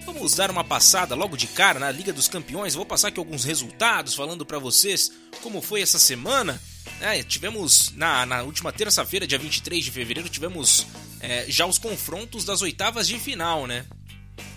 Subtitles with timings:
[0.05, 2.75] vamos dar uma passada logo de cara na Liga dos Campeões.
[2.75, 6.61] Vou passar aqui alguns resultados falando para vocês como foi essa semana.
[7.01, 10.87] É, tivemos na, na última terça-feira, dia 23 de fevereiro, tivemos
[11.23, 13.87] é, já os confrontos das oitavas de final, né?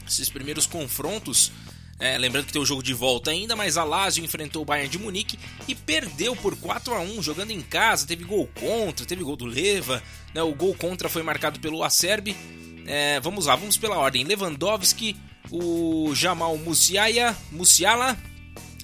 [0.07, 1.51] Esses primeiros confrontos,
[1.99, 4.89] é, lembrando que tem o jogo de volta ainda, mas a Lazio enfrentou o Bayern
[4.89, 9.23] de Munique e perdeu por 4 a 1 jogando em casa, teve gol contra, teve
[9.23, 10.01] gol do Leva,
[10.33, 10.41] né?
[10.41, 12.35] o gol contra foi marcado pelo Acerbi.
[12.87, 14.23] É, vamos lá, vamos pela ordem.
[14.23, 15.15] Lewandowski,
[15.51, 18.17] o Jamal Musiala, Musiala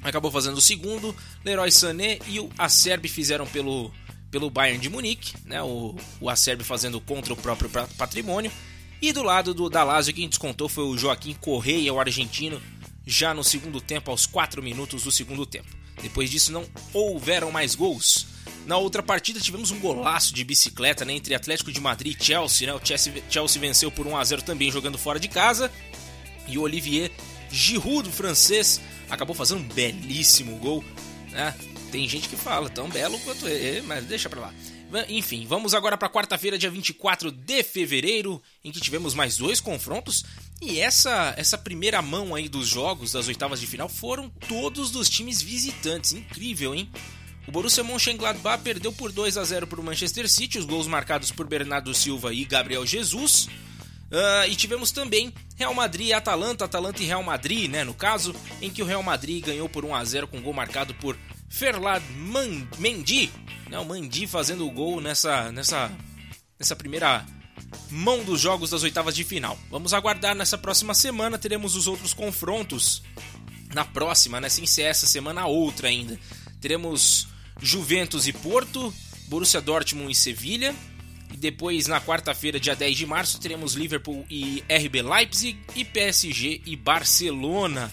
[0.03, 1.16] acabou fazendo o segundo,
[1.46, 3.91] Leroy Sané e o Acerbi fizeram pelo
[4.31, 5.62] pelo Bayern de Munique, né?
[5.62, 8.52] O, o Acerbi fazendo contra o próprio patrimônio.
[9.02, 12.62] E do lado do da Lazio, quem descontou foi o Joaquim Correia, o argentino,
[13.06, 15.68] já no segundo tempo, aos 4 minutos do segundo tempo.
[16.02, 18.28] Depois disso, não houveram mais gols.
[18.66, 22.68] Na outra partida, tivemos um golaço de bicicleta né, entre Atlético de Madrid e Chelsea.
[22.68, 22.74] Né?
[22.74, 25.72] O Chelsea, Chelsea venceu por 1 a 0 também jogando fora de casa.
[26.47, 27.12] E o Olivier
[27.52, 30.84] Giroud, francês, acabou fazendo um belíssimo gol.
[31.31, 31.53] Né?
[31.91, 34.53] Tem gente que fala tão belo quanto ele, mas deixa pra lá.
[35.07, 40.24] Enfim, vamos agora para quarta-feira, dia 24 de fevereiro, em que tivemos mais dois confrontos.
[40.62, 45.09] E essa essa primeira mão aí dos jogos das oitavas de final foram todos dos
[45.09, 46.13] times visitantes.
[46.13, 46.90] Incrível, hein?
[47.47, 51.31] O Borussia Mönchengladbach perdeu por 2 a 0 para o Manchester City, os gols marcados
[51.31, 53.46] por Bernardo Silva e Gabriel Jesus.
[54.12, 57.84] Uh, e tivemos também Real Madrid e Atalanta, Atalanta e Real Madrid, né?
[57.84, 60.94] No caso, em que o Real Madrid ganhou por 1 a 0 com gol marcado
[60.96, 61.18] por
[61.52, 62.02] Ferlad
[62.80, 63.30] Mendy,
[63.70, 65.92] né, o Mendy fazendo o gol nessa, nessa,
[66.58, 67.26] nessa primeira
[67.90, 69.60] mão dos jogos das oitavas de final.
[69.70, 73.04] Vamos aguardar nessa próxima semana, teremos os outros confrontos.
[73.74, 76.20] Na próxima, né, sem ser essa semana, outra ainda.
[76.60, 77.28] Teremos
[77.62, 78.94] Juventus e Porto,
[79.28, 80.76] Borussia Dortmund e Sevilha.
[81.34, 86.62] E depois, na quarta-feira, dia 10 de março, teremos Liverpool e RB Leipzig e PSG
[86.66, 87.90] e Barcelona.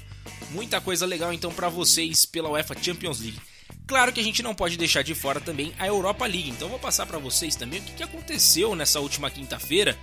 [0.51, 3.41] Muita coisa legal então para vocês pela UEFA Champions League.
[3.87, 6.79] Claro que a gente não pode deixar de fora também a Europa League, então vou
[6.79, 9.99] passar para vocês também o que aconteceu nessa última quinta-feira,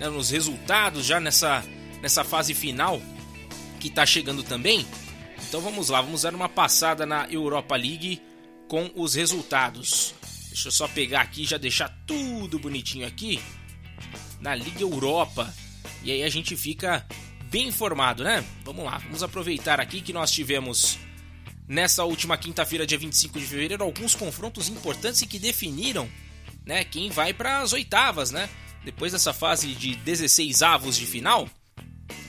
[0.00, 1.64] né, nos resultados já nessa,
[2.02, 3.00] nessa fase final
[3.78, 4.86] que está chegando também.
[5.48, 8.20] Então vamos lá, vamos dar uma passada na Europa League
[8.68, 10.14] com os resultados.
[10.48, 13.40] Deixa eu só pegar aqui já deixar tudo bonitinho aqui
[14.40, 15.52] na Liga Europa.
[16.02, 17.06] E aí a gente fica
[17.50, 18.44] bem informado, né?
[18.64, 20.98] Vamos lá, vamos aproveitar aqui que nós tivemos
[21.66, 26.08] nessa última quinta-feira, dia 25 de fevereiro, alguns confrontos importantes e que definiram
[26.64, 28.48] né, quem vai para as oitavas, né?
[28.84, 31.48] Depois dessa fase de 16 avos de final,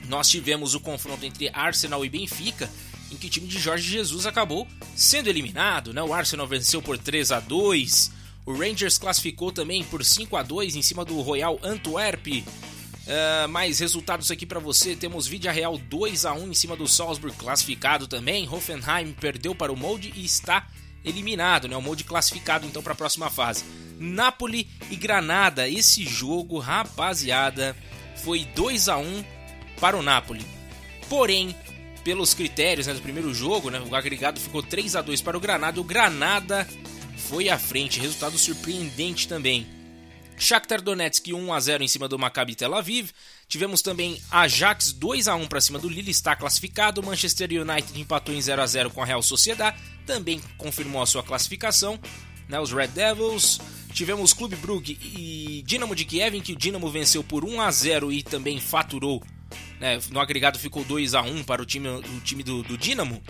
[0.08, 2.70] nós tivemos o confronto entre Arsenal e Benfica,
[3.12, 6.02] em que o time de Jorge Jesus acabou sendo eliminado, né?
[6.02, 8.12] O Arsenal venceu por 3 a 2.
[8.46, 12.44] O Rangers classificou também por 5 a 2 em cima do Royal Antwerp.
[13.10, 14.96] Uh, mais resultados aqui para você.
[14.96, 18.48] Temos Vidia Real 2 a 1 em cima do Salzburg, classificado também.
[18.48, 20.68] Hoffenheim perdeu para o Molde e está
[21.04, 21.76] eliminado, né?
[21.76, 23.66] O Molde classificado então para a próxima fase.
[23.98, 25.68] Napoli e Granada.
[25.68, 27.76] Esse jogo, rapaziada,
[28.18, 29.26] foi 2 a 1
[29.80, 30.46] para o Napoli.
[31.10, 31.56] Porém,
[32.04, 35.40] pelos critérios né, do primeiro jogo, né, o agregado ficou 3 a 2 para o
[35.40, 35.82] Granada.
[35.82, 36.68] O Granada
[37.18, 39.79] foi à frente, resultado surpreendente também.
[40.40, 43.12] Shakhtar Donetsk 1 a 0 em cima do Maccabi Tel Aviv.
[43.48, 47.04] Tivemos também Ajax 2 a 1 para cima do Lille, está classificado.
[47.04, 49.76] Manchester United empatou em 0 a 0 com a Real Sociedad,
[50.06, 52.00] também confirmou a sua classificação.
[52.48, 53.60] Né, os Red Devils.
[53.94, 57.70] Tivemos Clube Brugge e Dinamo de Kiev, em que o Dinamo venceu por 1 a
[57.70, 59.22] 0 e também faturou
[59.80, 63.22] né, no agregado ficou 2 a 1 para o time, o time do, do Dinamo,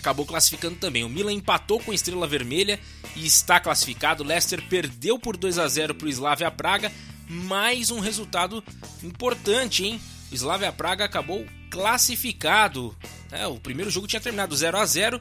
[0.00, 1.04] acabou classificando também.
[1.04, 2.80] O Milan empatou com a Estrela Vermelha
[3.14, 4.22] e está classificado.
[4.22, 6.90] O Leicester perdeu por 2 a 0 para o Slavia Praga,
[7.28, 8.64] mais um resultado
[9.02, 10.00] importante, hein?
[10.32, 12.96] O Slavia Praga acabou classificado.
[13.30, 15.20] É, o primeiro jogo tinha terminado 0 a 0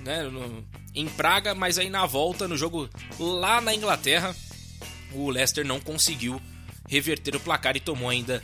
[0.00, 0.64] né, no,
[0.94, 2.88] em Praga, mas aí na volta, no jogo
[3.18, 4.34] lá na Inglaterra,
[5.12, 6.40] o Leicester não conseguiu
[6.88, 8.42] reverter o placar e tomou ainda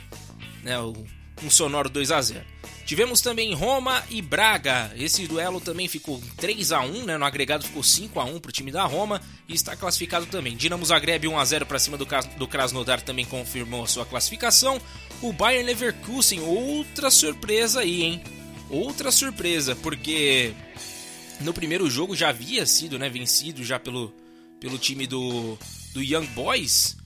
[0.63, 2.54] né, um sonoro 2 a 0
[2.85, 4.91] Tivemos também Roma e Braga.
[4.95, 7.17] Esse duelo também ficou 3 a 1, né?
[7.17, 10.55] No agregado ficou 5 a 1 para o time da Roma e está classificado também.
[10.55, 14.79] Dinamo Zagreb 1 a 0 para cima do, do Krasnodar também confirmou a sua classificação.
[15.19, 18.23] O Bayern Leverkusen, outra surpresa aí, hein?
[18.69, 20.53] Outra surpresa, porque
[21.41, 24.13] no primeiro jogo já havia sido, né, vencido já pelo,
[24.59, 25.57] pelo time do,
[25.93, 26.97] do Young Boys.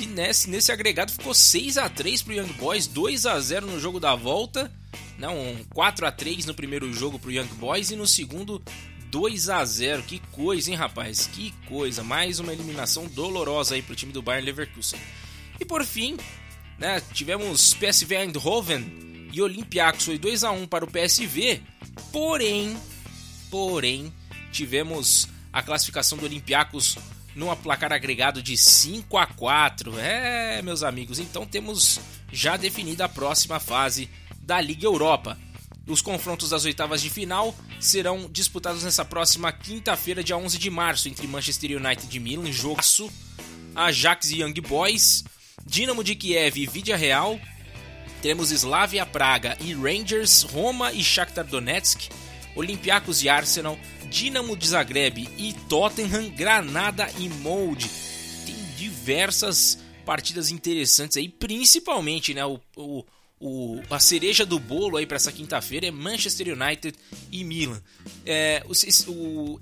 [0.00, 3.80] E nesse, nesse agregado ficou 6 a 3 pro Young Boys, 2 a 0 no
[3.80, 4.72] jogo da volta,
[5.18, 8.62] não, um 4 a 3 no primeiro jogo pro Young Boys e no segundo
[9.10, 10.02] 2 a 0.
[10.02, 11.26] Que coisa, hein, rapaz?
[11.26, 12.02] Que coisa.
[12.02, 14.98] Mais uma eliminação dolorosa aí pro time do Bayern Leverkusen.
[15.58, 16.16] E por fim,
[16.78, 21.60] né, tivemos PSV Eindhoven e Olympiacos foi 2 a 1 para o PSV.
[22.12, 22.76] Porém,
[23.50, 24.12] porém,
[24.50, 26.96] tivemos a classificação do Olympiacos
[27.34, 29.98] num placar agregado de 5 a 4.
[29.98, 32.00] É, meus amigos, então temos
[32.32, 34.08] já definida a próxima fase
[34.50, 35.38] da Liga Europa.
[35.86, 41.08] Os confrontos das oitavas de final serão disputados nessa próxima quinta-feira, dia 11 de março,
[41.08, 43.08] entre Manchester United e Milan, jogaço,
[43.76, 45.22] Ajax e Young Boys,
[45.64, 47.38] Dinamo de Kiev e Vidia Real,
[48.20, 52.08] teremos Slavia Praga e Rangers, Roma e Shakhtar Donetsk,
[52.56, 53.78] Olympiacos e Arsenal,
[54.10, 57.88] Dinamo de Zagreb e Tottenham, Granada e Molde.
[58.44, 63.04] Tem diversas partidas interessantes aí, principalmente né, o, o,
[63.40, 66.96] o a cereja do bolo aí para essa quinta-feira é Manchester United
[67.32, 67.80] e Milan.
[68.26, 69.60] É, o, o,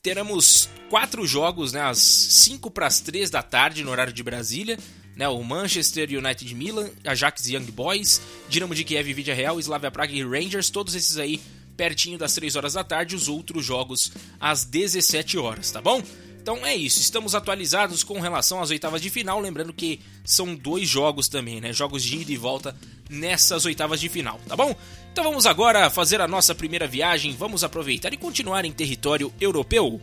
[0.00, 4.78] teremos quatro jogos, né, às 5 para as 3 da tarde no horário de Brasília.
[5.16, 10.12] Né, o Manchester United Milan, Ajax Young Boys, Dinamo de Kiev, Vidia Real, Slavia Praga
[10.12, 11.38] e Rangers, todos esses aí
[11.76, 16.02] pertinho das 3 horas da tarde, os outros jogos às 17 horas, tá bom?
[16.42, 20.88] Então é isso, estamos atualizados com relação às oitavas de final, lembrando que são dois
[20.88, 21.72] jogos também, né?
[21.72, 22.76] Jogos de ida e volta
[23.08, 24.74] nessas oitavas de final, tá bom?
[25.12, 30.00] Então vamos agora fazer a nossa primeira viagem, vamos aproveitar e continuar em território europeu.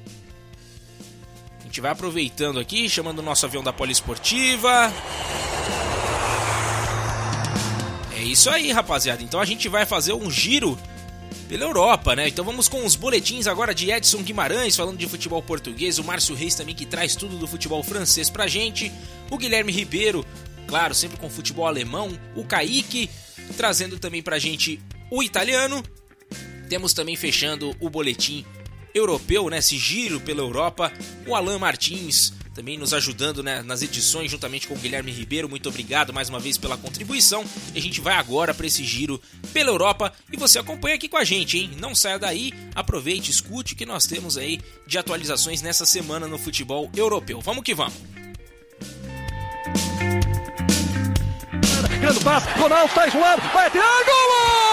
[1.59, 4.93] A gente vai aproveitando aqui, chamando o nosso avião da Poliesportiva.
[8.15, 9.21] É isso aí, rapaziada.
[9.21, 10.79] Então a gente vai fazer um giro
[11.49, 12.27] pela Europa, né?
[12.27, 16.35] Então vamos com os boletins agora de Edson Guimarães falando de futebol português, o Márcio
[16.35, 18.91] Reis também que traz tudo do futebol francês pra gente,
[19.31, 20.23] o Guilherme Ribeiro,
[20.67, 23.09] claro, sempre com futebol alemão, o Kaique
[23.57, 24.79] trazendo também pra gente
[25.09, 25.83] o italiano.
[26.69, 28.45] Temos também fechando o boletim
[28.93, 29.57] europeu, né?
[29.57, 30.93] Esse giro pela Europa,
[31.25, 35.49] o Alan Martins também nos ajudando né, nas edições, juntamente com o Guilherme Ribeiro.
[35.49, 37.43] Muito obrigado mais uma vez pela contribuição.
[37.73, 39.21] E a gente vai agora para esse giro
[39.53, 41.71] pela Europa e você acompanha aqui com a gente, hein?
[41.79, 46.37] Não saia daí, aproveite, escute o que nós temos aí de atualizações nessa semana no
[46.37, 47.39] futebol europeu.
[47.41, 47.93] Vamos que vamos!
[51.99, 54.68] Grande passe, Ronaldo está isolado, vai atirar, gol!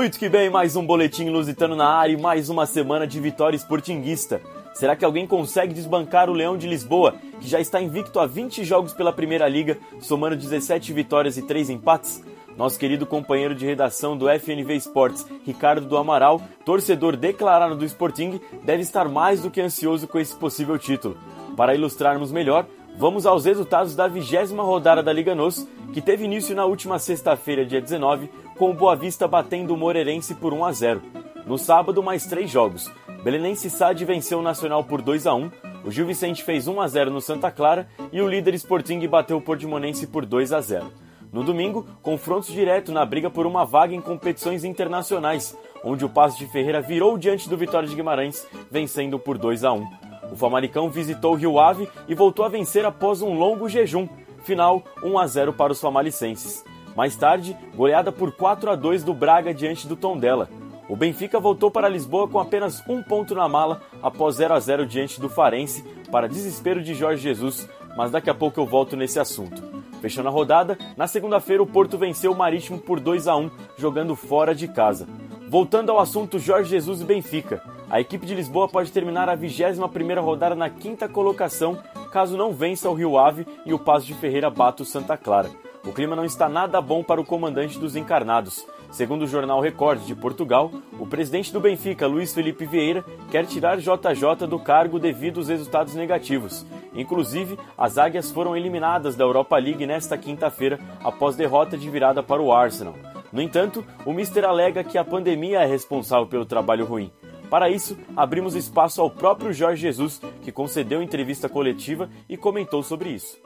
[0.00, 3.54] Muito que bem, mais um boletim lusitano na área e mais uma semana de vitória
[3.54, 4.40] esportinguista.
[4.72, 8.64] Será que alguém consegue desbancar o Leão de Lisboa, que já está invicto a 20
[8.64, 12.24] jogos pela Primeira Liga, somando 17 vitórias e 3 empates?
[12.56, 18.40] Nosso querido companheiro de redação do FNV Esportes, Ricardo do Amaral, torcedor declarado do Sporting,
[18.64, 21.18] deve estar mais do que ansioso com esse possível título.
[21.58, 22.64] Para ilustrarmos melhor,
[22.96, 27.64] vamos aos resultados da vigésima rodada da Liga NOS, que teve início na última sexta-feira,
[27.64, 31.02] dia 19, com o Boa Vista batendo o Moreirense por 1 a 0.
[31.46, 32.90] No sábado, mais três jogos.
[33.24, 35.50] Belenense Sade venceu o Nacional por 2 a 1.
[35.84, 39.36] O Gil Vicente fez 1 a 0 no Santa Clara e o líder Sporting bateu
[39.38, 40.86] o Portimonense por 2 a 0.
[41.32, 46.38] No domingo, confrontos direto na briga por uma vaga em competições internacionais, onde o Passo
[46.38, 50.09] de Ferreira virou diante do Vitória de Guimarães, vencendo por 2 a 1.
[50.30, 54.08] O Famalicão visitou Rio Ave e voltou a vencer após um longo jejum.
[54.44, 56.64] Final 1 a 0 para os famalicenses.
[56.96, 60.48] Mais tarde, goleada por 4 a 2 do Braga diante do Tondela.
[60.88, 64.86] O Benfica voltou para Lisboa com apenas um ponto na mala após 0 a 0
[64.86, 69.20] diante do Farense, para desespero de Jorge Jesus, mas daqui a pouco eu volto nesse
[69.20, 69.62] assunto.
[70.00, 74.16] Fechando a rodada, na segunda-feira o Porto venceu o Marítimo por 2 a 1, jogando
[74.16, 75.06] fora de casa.
[75.48, 80.22] Voltando ao assunto Jorge Jesus e Benfica, a equipe de Lisboa pode terminar a 21ª
[80.22, 81.76] rodada na quinta colocação,
[82.12, 85.50] caso não vença o Rio Ave e o Passo de Ferreira bata o Santa Clara.
[85.84, 88.64] O clima não está nada bom para o comandante dos encarnados.
[88.92, 90.70] Segundo o jornal Record de Portugal,
[91.00, 95.94] o presidente do Benfica, Luiz Felipe Vieira, quer tirar JJ do cargo devido aos resultados
[95.94, 96.64] negativos.
[96.94, 102.42] Inclusive, as águias foram eliminadas da Europa League nesta quinta-feira após derrota de virada para
[102.42, 102.94] o Arsenal.
[103.32, 107.10] No entanto, o Mister alega que a pandemia é responsável pelo trabalho ruim.
[107.50, 113.10] Para isso, abrimos espaço ao próprio Jorge Jesus, que concedeu entrevista coletiva e comentou sobre
[113.10, 113.36] isso.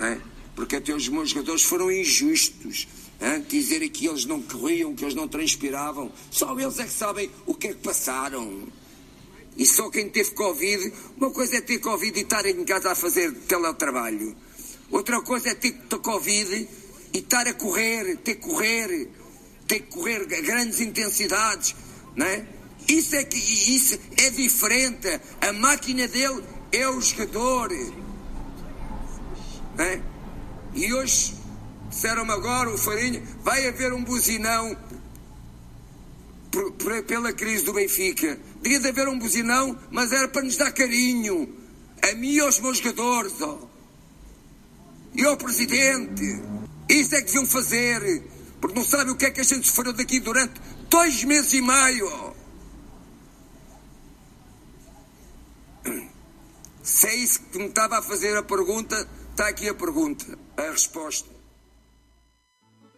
[0.00, 0.18] É,
[0.56, 2.88] porque até os meus jogadores foram injustos
[3.20, 3.44] Hein?
[3.48, 6.10] Dizer que eles não corriam, que eles não transpiravam.
[6.30, 8.68] Só eles é que sabem o que é que passaram.
[9.56, 12.94] E só quem teve Covid, uma coisa é ter Covid e estar em casa a
[12.94, 14.36] fazer teletrabalho.
[14.90, 16.68] Outra coisa é ter Covid
[17.12, 19.08] e estar a correr, ter que correr,
[19.66, 21.74] ter que correr a grandes intensidades,
[22.14, 22.46] não é?
[22.88, 25.20] Isso é que isso é diferente.
[25.40, 26.42] A máquina dele
[26.72, 27.70] é o jogador.
[29.78, 30.00] É?
[30.74, 31.38] E hoje
[31.88, 34.76] Disseram-me agora, o Farinha, vai haver um buzinão
[36.50, 38.38] por, por, pela crise do Benfica.
[38.62, 41.54] Devia de haver um buzinão, mas era para nos dar carinho.
[42.02, 43.68] A mim e aos meus jogadores, oh.
[45.14, 46.42] E ao Presidente.
[46.88, 48.22] Isso é que deviam fazer.
[48.60, 51.62] Porque não sabem o que é que a gente sofreu daqui durante dois meses e
[51.62, 52.27] meio.
[56.88, 58.96] Se é isso que me estava a fazer a pergunta,
[59.30, 61.28] está aqui a pergunta, a resposta.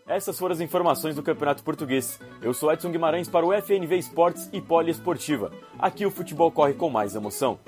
[0.06, 2.18] Essas foram as informações do Campeonato Português.
[2.40, 5.52] Eu sou Edson Guimarães para o FNV Esportes e Poliesportiva.
[5.76, 7.59] Aqui o futebol corre com mais emoção.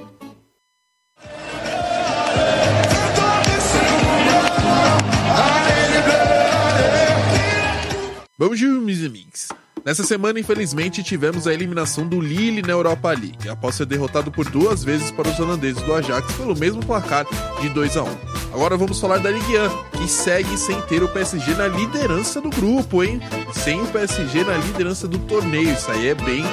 [8.39, 9.49] Bonjour, meus amigos.
[9.85, 14.49] Nessa semana, infelizmente, tivemos a eliminação do Lille na Europa League, após ser derrotado por
[14.49, 17.27] duas vezes para os holandeses do Ajax pelo mesmo placar
[17.61, 18.09] de 2 a 1.
[18.55, 22.49] Agora vamos falar da Ligue 1, que segue sem ter o PSG na liderança do
[22.49, 23.21] grupo, hein?
[23.53, 26.45] Sem o PSG na liderança do torneio, isso aí é bem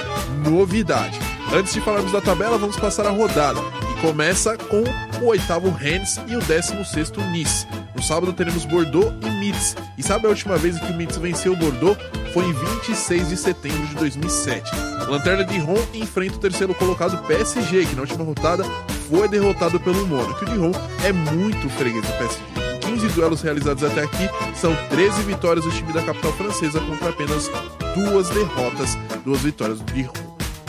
[0.43, 1.19] novidade.
[1.53, 4.83] Antes de falarmos da tabela, vamos passar a rodada, que começa com
[5.21, 7.67] o oitavo Rennes e o décimo sexto Nice.
[7.95, 9.75] No sábado teremos Bordeaux e Metz.
[9.97, 11.99] E sabe a última vez que o Metz venceu o Bordeaux?
[12.33, 14.71] Foi em 26 de setembro de 2007.
[15.07, 18.63] O Lanterna de Ron enfrenta o terceiro colocado PSG, que na última rodada
[19.09, 20.43] foi derrotado pelo Mônaco.
[20.43, 20.71] O de Ron
[21.03, 22.59] é muito freguês do PSG.
[22.81, 27.49] 15 duelos realizados até aqui, são 13 vitórias do time da capital francesa contra apenas
[27.95, 30.13] duas derrotas, duas vitórias do Dijon.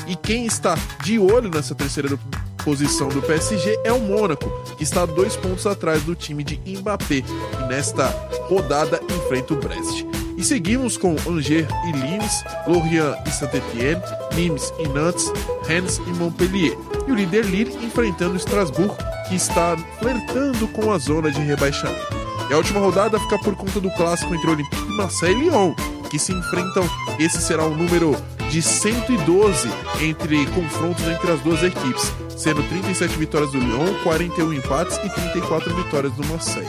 [0.07, 2.19] E quem está de olho nessa terceira
[2.65, 7.23] posição do PSG é o Mônaco, que está dois pontos atrás do time de Mbappé
[7.23, 8.09] e nesta
[8.49, 10.20] rodada enfrenta o Brest.
[10.41, 14.01] E seguimos com Angers e Lens, Lorient e Saint-Étienne,
[14.35, 15.31] Nimes e Nantes,
[15.69, 16.79] Rennes e Montpellier.
[17.07, 18.91] E o líder Lille enfrentando o Strasbourg,
[19.29, 22.17] que está flertando com a zona de rebaixamento.
[22.49, 25.75] E a última rodada fica por conta do clássico entre Olympique de Marseille e Lyon,
[26.09, 26.89] que se enfrentam.
[27.19, 28.17] Esse será o número
[28.49, 29.69] de 112
[30.01, 35.75] entre confrontos entre as duas equipes, sendo 37 vitórias do Lyon, 41 empates e 34
[35.75, 36.67] vitórias do Marseille.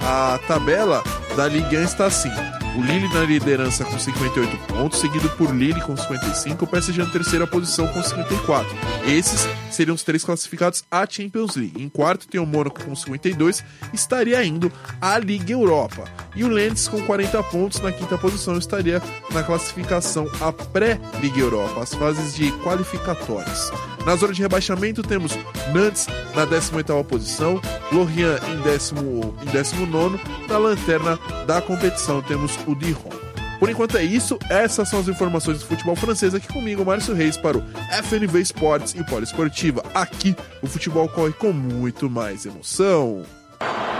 [0.00, 1.04] A tabela
[1.36, 2.32] da Ligue 1 está assim:
[2.76, 7.10] o Lille na liderança com 58 pontos, seguido por Lille com 55, o PSG na
[7.10, 8.76] terceira posição com 54.
[9.06, 11.82] Esses seriam os três classificados à Champions League.
[11.82, 16.04] Em quarto tem o Mônaco com 52, estaria indo à Liga Europa.
[16.34, 19.00] E o Lens com 40 pontos na quinta posição estaria
[19.32, 23.70] na classificação à pré-Liga Europa, as fases de qualificatórias.
[24.04, 25.32] Na zona de rebaixamento temos
[25.72, 32.74] Nantes na 18ª posição, Lorient em, décimo, em 19 na lanterna da competição temos o
[32.74, 33.10] Dijon.
[33.58, 37.36] Por enquanto é isso, essas são as informações do futebol francês aqui comigo, Márcio Reis,
[37.36, 37.64] para o
[38.02, 39.82] FNV Esportes e Poliesportiva.
[39.94, 43.22] Aqui o futebol corre com muito mais emoção.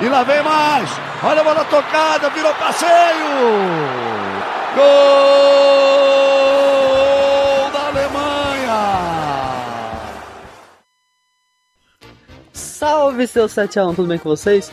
[0.03, 0.91] E lá vem mais!
[1.23, 2.91] Olha a bola tocada, virou passeio!
[4.75, 4.83] Gol
[7.73, 8.81] da Alemanha!
[12.53, 14.71] Salve seu 7x1, tudo bem com vocês?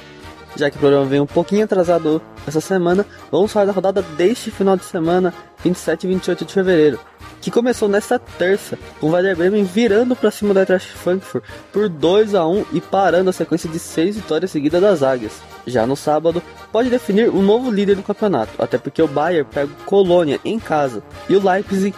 [0.57, 4.49] Já que o programa vem um pouquinho atrasado essa semana, vamos falar da rodada deste
[4.51, 5.33] final de semana,
[5.63, 6.99] 27 e 28 de fevereiro,
[7.39, 11.87] que começou nesta terça, com o Werder Bremen virando para cima da Eintracht Frankfurt por
[11.87, 15.33] 2 a 1 e parando a sequência de 6 vitórias seguidas das Águias.
[15.65, 19.47] Já no sábado, pode definir o um novo líder do campeonato, até porque o Bayern
[19.51, 21.95] pega o Colônia em casa e o Leipzig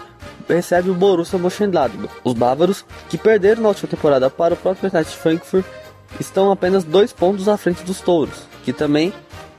[0.47, 2.13] recebe o Borussia Mönchengladbach.
[2.23, 5.65] Os bávaros, que perderam na última temporada para o próprio Eintracht Frankfurt,
[6.19, 9.13] estão apenas dois pontos à frente dos touros, que também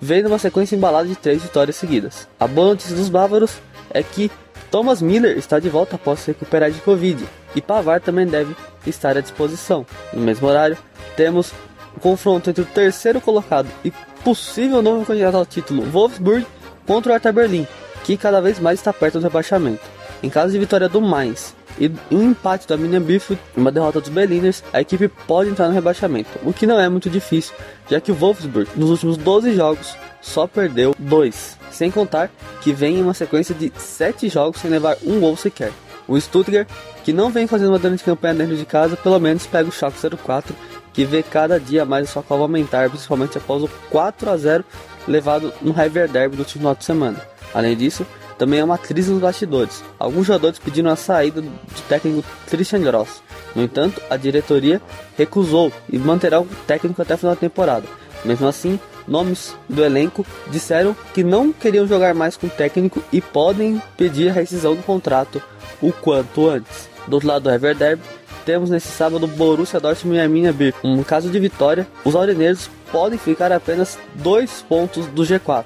[0.04, 2.28] vem numa sequência embalada de três vitórias seguidas.
[2.38, 3.52] A boa notícia dos bávaros
[3.88, 4.30] é que
[4.70, 8.54] Thomas Miller está de volta após se recuperar de Covid e Pavar também deve
[8.86, 9.86] estar à disposição.
[10.12, 10.76] No mesmo horário,
[11.16, 11.52] temos
[11.96, 13.90] o confronto entre o terceiro colocado e
[14.22, 16.46] possível novo candidato ao título Wolfsburg
[16.86, 17.66] contra o Hertha Berlim,
[18.04, 19.93] que cada vez mais está perto do rebaixamento.
[20.24, 24.00] Em caso de vitória do Mainz e um empate do Arminia Bielefeld e uma derrota
[24.00, 27.54] dos Berliners, a equipe pode entrar no rebaixamento, o que não é muito difícil,
[27.90, 32.30] já que o Wolfsburg nos últimos 12 jogos só perdeu 2, sem contar
[32.62, 35.72] que vem em uma sequência de 7 jogos sem levar um gol sequer.
[36.08, 36.68] O Stuttgart,
[37.04, 39.98] que não vem fazendo uma grande campanha dentro de casa, pelo menos pega o Schalke
[40.16, 40.56] 04,
[40.94, 44.64] que vê cada dia mais a sua cova aumentar, principalmente após o 4 a 0
[45.06, 47.20] levado no River Derby do último final de semana.
[47.52, 48.06] Além disso,
[48.38, 49.82] também é uma crise nos bastidores.
[49.98, 51.50] Alguns jogadores pediram a saída do
[51.88, 53.22] técnico Christian Gross.
[53.54, 54.80] No entanto, a diretoria
[55.16, 57.86] recusou e manterá o técnico até o final da temporada.
[58.24, 63.20] Mesmo assim, nomes do elenco disseram que não queriam jogar mais com o técnico e
[63.20, 65.42] podem pedir a rescisão do contrato
[65.80, 66.88] o quanto antes.
[67.06, 68.02] Do outro lado do River Derby,
[68.44, 70.96] temos nesse sábado Borussia Dortmund e Arminia Bielefeld.
[70.96, 75.64] No caso de vitória, os aurinegros podem ficar apenas dois pontos do G4.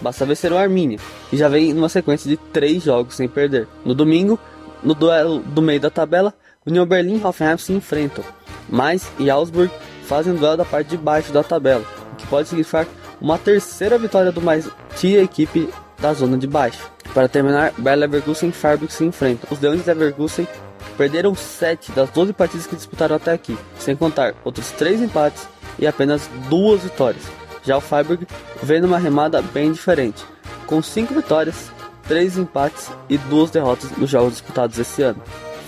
[0.00, 0.98] Basta vencer o Arminia,
[1.32, 3.68] e já vem numa sequência de três jogos sem perder.
[3.84, 4.38] No domingo,
[4.82, 6.32] no duelo do meio da tabela,
[6.66, 8.24] União Berlim e Hoffenheim se enfrentam.
[8.68, 9.70] Mainz e Augsburg
[10.04, 12.86] fazem o duelo da parte de baixo da tabela, o que pode significar
[13.20, 16.90] uma terceira vitória do mais tia equipe da zona de baixo.
[17.12, 19.48] Para terminar, Bayer Leverkusen e Freiburg se enfrentam.
[19.50, 20.48] Os Leões de Leverkusen
[20.96, 25.46] perderam 7 das 12 partidas que disputaram até aqui, sem contar outros 3 empates
[25.78, 27.39] e apenas 2 vitórias.
[27.64, 28.26] Já o Freiburg
[28.62, 30.24] vem numa remada bem diferente,
[30.66, 31.70] com 5 vitórias,
[32.08, 35.22] 3 empates e 2 derrotas nos jogos disputados esse ano.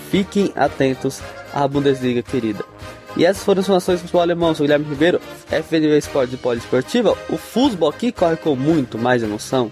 [0.09, 1.21] Fiquem atentos
[1.53, 2.63] à Bundesliga querida.
[3.15, 4.55] E essas foram as informações do futebol alemão.
[4.55, 7.15] Sou Guilherme Ribeiro, FNV Esporte e Poliesportiva.
[7.29, 9.71] O futebol aqui corre com muito mais emoção.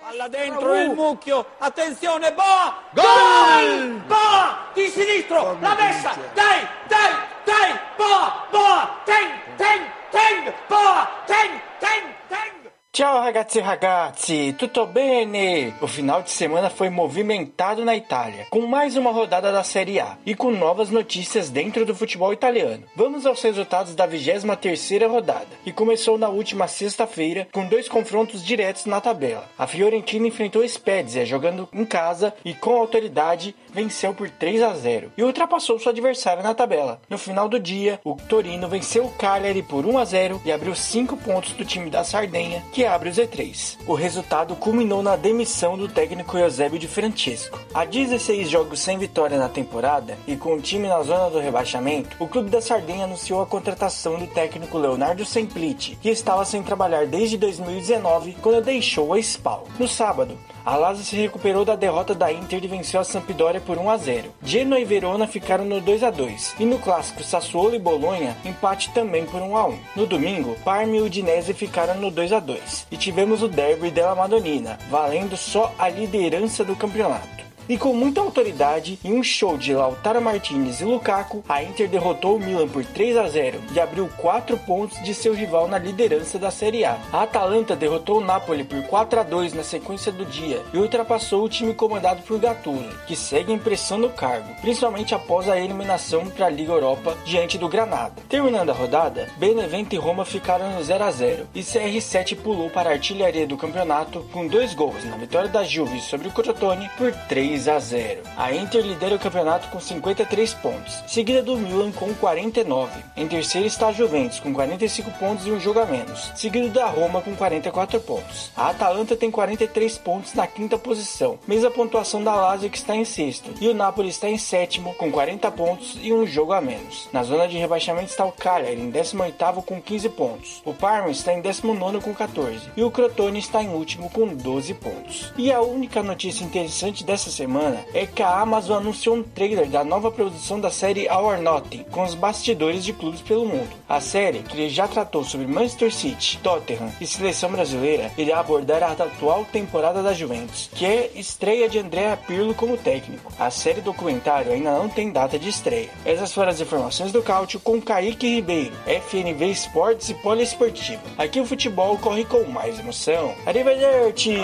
[0.00, 2.74] Palla dentro nel mucchio, attenzione, Boa!
[2.94, 4.00] Gol!
[4.08, 4.58] Boa!
[4.74, 9.28] Di sinistro, la messa, dai, dai, dai, Boa, Boa, ten,
[9.58, 12.52] ten, ten, Boa, ten, ten, ten!
[12.92, 15.72] Ciao ragazzi ragazzi, tutto bene?
[15.80, 20.18] O final de semana foi movimentado na Itália, com mais uma rodada da Série A
[20.26, 22.84] e com novas notícias dentro do futebol italiano.
[22.94, 28.84] Vamos aos resultados da 23ª rodada, que começou na última sexta-feira com dois confrontos diretos
[28.84, 29.48] na tabela.
[29.58, 35.12] A Fiorentina enfrentou Spezia jogando em casa e com autoridade venceu por 3 a 0
[35.16, 37.00] e ultrapassou sua adversária na tabela.
[37.08, 40.74] No final do dia, o Torino venceu o Cagliari por 1 a 0 e abriu
[40.74, 43.78] 5 pontos do time da Sardenha, que abre o Z3.
[43.86, 47.58] O resultado culminou na demissão do técnico Eusébio de Francesco.
[47.72, 52.16] Há 16 jogos sem vitória na temporada e com o time na zona do rebaixamento,
[52.18, 57.06] o clube da Sardenha anunciou a contratação do técnico Leonardo Semplici, que estava sem trabalhar
[57.06, 59.64] desde 2019, quando deixou a SPAL.
[59.78, 63.78] No sábado, a Lazio se recuperou da derrota da Inter e venceu a Sampdoria por
[63.78, 64.30] 1 a 0.
[64.42, 68.90] Genoa e Verona ficaram no 2 a 2 e no clássico Sassuolo e Bolonha empate
[68.92, 69.78] também por 1 a 1.
[69.96, 74.14] No domingo, Parma e Udinese ficaram no 2 a 2 e tivemos o derby della
[74.14, 77.41] Madonnina, valendo só a liderança do campeonato.
[77.68, 82.36] E com muita autoridade, em um show de Lautaro Martinez e Lukaku, a Inter derrotou
[82.36, 86.38] o Milan por 3 a 0 e abriu 4 pontos de seu rival na liderança
[86.38, 86.98] da Série A.
[87.12, 91.44] A Atalanta derrotou o Napoli por 4 a 2 na sequência do dia e ultrapassou
[91.44, 96.26] o time comandado por Gattuso, que segue em pressão no cargo, principalmente após a eliminação
[96.26, 98.22] para a Liga Europa diante do Granada.
[98.28, 102.90] Terminando a rodada, Benevento e Roma ficaram no 0 a 0 e CR7 pulou para
[102.90, 107.12] a artilharia do campeonato com dois gols na vitória da Juve sobre o Crotone por
[107.12, 108.22] 3 3 a 0.
[108.36, 112.90] A Inter lidera o campeonato com 53 pontos, seguida do Milan com 49.
[113.16, 116.86] Em terceiro está a Juventus com 45 pontos e um jogo a menos, seguido da
[116.86, 118.50] Roma com 44 pontos.
[118.56, 123.04] A Atalanta tem 43 pontos na quinta posição, mesma pontuação da Lazio que está em
[123.04, 127.08] sexto, e o Napoli está em sétimo com 40 pontos e um jogo a menos.
[127.12, 130.62] Na zona de rebaixamento está o Cagliari em 18º com 15 pontos.
[130.64, 134.74] O Parma está em 19 com 14 e o Crotone está em último com 12
[134.74, 135.32] pontos.
[135.36, 139.68] E a única notícia interessante dessa semana semana é que a Amazon anunciou um trailer
[139.68, 143.70] da nova produção da série Our Nothing, com os bastidores de clubes pelo mundo.
[143.88, 148.92] A série, que já tratou sobre Manchester City, Tottenham e seleção brasileira, irá abordar a
[148.92, 153.32] atual temporada da Juventus, que é estreia de Andrea Pirlo como técnico.
[153.36, 155.90] A série documentário ainda não tem data de estreia.
[156.04, 161.02] Essas foram as informações do Cáutio com Kaique Ribeiro, FNV Esportes e Poliesportivo.
[161.18, 163.34] Aqui o futebol corre com mais emoção.
[163.44, 164.36] Arrivederci!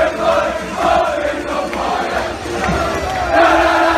[0.00, 0.24] 中国
[1.18, 3.89] 人民共和国的旗帜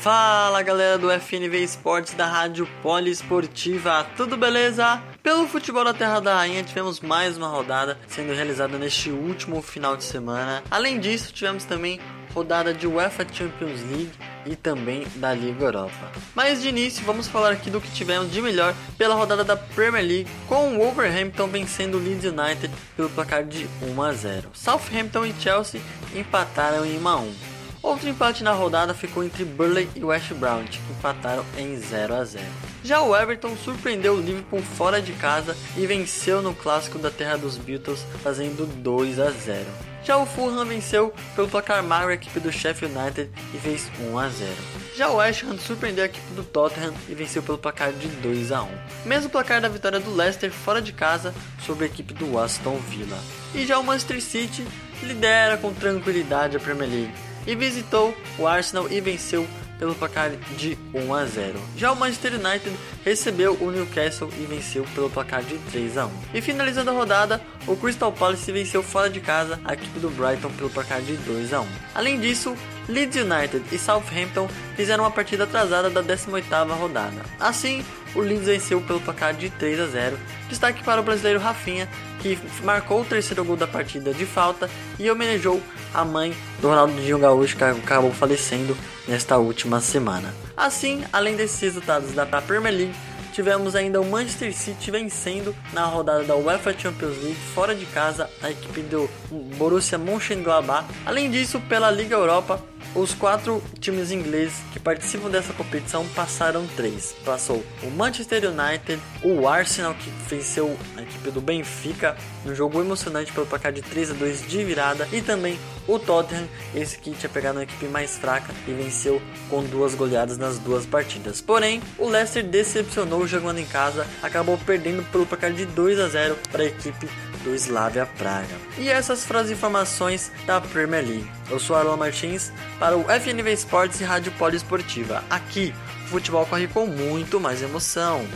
[0.00, 5.02] Fala galera do FNV Esportes da Rádio Poliesportiva, tudo beleza?
[5.24, 9.96] Pelo futebol da Terra da Rainha tivemos mais uma rodada sendo realizada neste último final
[9.96, 10.62] de semana.
[10.70, 12.00] Além disso, tivemos também
[12.32, 14.12] rodada de UEFA Champions League
[14.46, 16.12] e também da Liga Europa.
[16.32, 20.04] Mas de início, vamos falar aqui do que tivemos de melhor pela rodada da Premier
[20.04, 24.50] League, com o Wolverhampton vencendo o Leeds United pelo placar de 1 a 0.
[24.54, 25.80] Southampton e Chelsea
[26.14, 27.57] empataram em 1 a 1.
[27.82, 32.24] Outro empate na rodada ficou entre Burley e West Brown, que empataram em 0 a
[32.24, 32.44] 0.
[32.82, 37.36] Já o Everton surpreendeu o Liverpool fora de casa e venceu no clássico da terra
[37.36, 39.66] dos Beatles, fazendo 2 a 0.
[40.04, 44.18] Já o Fulham venceu pelo placar magro a equipe do Sheffield United e fez 1
[44.18, 44.52] a 0.
[44.96, 48.50] Já o West Ham surpreendeu a equipe do Tottenham e venceu pelo placar de 2
[48.50, 48.68] a 1.
[49.04, 53.18] Mesmo placar da vitória do Leicester fora de casa sobre a equipe do Aston Villa.
[53.54, 54.66] E já o Manchester City
[55.02, 60.76] lidera com tranquilidade a Premier League e visitou o Arsenal e venceu pelo placar de
[60.92, 61.58] 1 a 0.
[61.76, 66.10] Já o Manchester United recebeu o Newcastle e venceu pelo placar de 3 a 1.
[66.34, 70.50] E finalizando a rodada, o Crystal Palace venceu fora de casa a equipe do Brighton
[70.50, 71.66] pelo placar de 2 a 1.
[71.94, 72.56] Além disso,
[72.88, 77.22] Leeds United e Southampton fizeram uma partida atrasada da 18ª rodada.
[77.38, 77.84] Assim,
[78.18, 80.18] o Leeds venceu pelo placar de 3 a 0.
[80.48, 81.88] Destaque para o brasileiro Rafinha,
[82.20, 85.62] que marcou o terceiro gol da partida de falta e homenageou
[85.94, 88.76] a mãe do Ronaldinho Gaúcho que acabou falecendo
[89.06, 90.34] nesta última semana.
[90.56, 92.94] Assim, além desses resultados da Premier League,
[93.32, 98.28] tivemos ainda o Manchester City vencendo na rodada da UEFA Champions League fora de casa
[98.42, 99.08] a equipe do
[99.56, 100.88] Borussia Mönchengladbach.
[101.06, 102.60] Além disso, pela Liga Europa,
[102.98, 107.14] os quatro times ingleses que participam dessa competição passaram três.
[107.24, 112.16] Passou o Manchester United, o Arsenal que venceu a equipe do Benfica
[112.48, 116.48] num jogo emocionante pelo placar de 3 a 2 de virada e também o Tottenham,
[116.74, 120.84] esse que tinha pegado uma equipe mais fraca e venceu com duas goleadas nas duas
[120.84, 121.40] partidas.
[121.40, 126.36] Porém, o Leicester decepcionou jogando em casa, acabou perdendo pelo placar de 2 a 0
[126.50, 127.08] para a equipe
[127.44, 128.54] do Slavia Praga.
[128.78, 131.30] E essas foram as informações da Premier League.
[131.50, 135.22] Eu sou Arlan Martins para o FNV Esportes e Rádio Poliesportiva.
[135.30, 135.74] Aqui,
[136.06, 138.26] o futebol corre com muito mais emoção.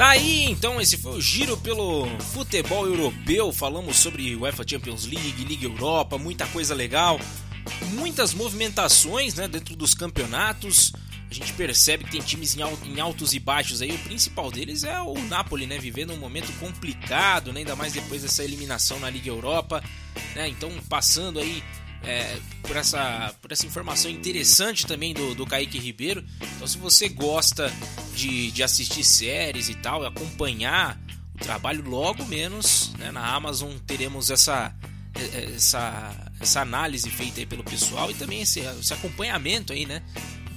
[0.00, 3.52] Tá aí, então esse foi o giro pelo futebol europeu.
[3.52, 7.20] Falamos sobre UEFA Champions League, Liga Europa, muita coisa legal,
[7.92, 10.90] muitas movimentações, né, dentro dos campeonatos
[11.30, 13.92] a gente percebe que tem times em altos e baixos aí.
[13.92, 15.78] O principal deles é o Napoli, né?
[15.78, 17.60] Vivendo um momento complicado, né?
[17.60, 19.80] ainda mais depois dessa eliminação na Liga Europa.
[20.34, 20.48] Né?
[20.48, 21.62] Então, passando aí
[22.02, 26.24] é, por, essa, por essa informação interessante também do, do Kaique Ribeiro.
[26.56, 27.72] Então, se você gosta
[28.14, 30.98] de, de assistir séries e tal, acompanhar
[31.34, 33.10] o trabalho, logo menos né?
[33.10, 34.74] na Amazon teremos essa,
[35.54, 40.02] essa, essa análise feita aí pelo pessoal e também esse, esse acompanhamento aí, né?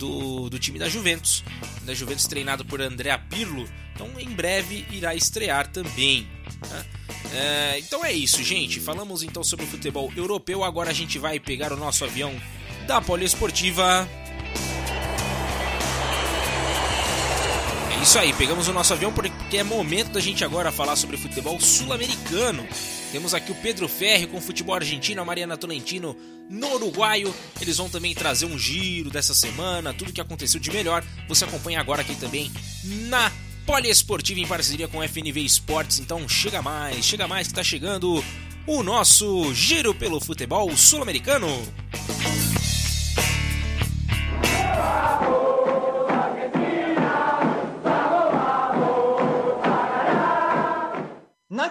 [0.03, 1.43] do, do time da Juventus,
[1.83, 3.67] da Juventus treinado por Andrea Pirlo.
[3.93, 6.27] Então, em breve irá estrear também.
[6.69, 6.85] Né?
[7.33, 8.79] É, então é isso, gente.
[8.79, 10.63] Falamos então sobre o futebol europeu.
[10.63, 12.33] Agora a gente vai pegar o nosso avião
[12.85, 14.07] da Poliesportiva.
[17.91, 21.17] É isso aí, pegamos o nosso avião porque é momento da gente agora falar sobre
[21.17, 22.67] futebol sul-americano.
[23.11, 26.15] Temos aqui o Pedro Ferri com o futebol argentino, a Mariana Tolentino
[26.49, 27.33] no uruguaio.
[27.61, 31.03] Eles vão também trazer um giro dessa semana, tudo que aconteceu de melhor.
[31.27, 32.51] Você acompanha agora aqui também
[32.83, 33.31] na
[33.65, 35.99] Poliesportiva em parceria com FNV Esportes.
[35.99, 38.23] Então chega mais, chega mais que está chegando
[38.67, 41.47] o nosso giro pelo futebol sul-americano.